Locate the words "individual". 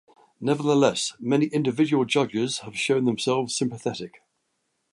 1.45-2.05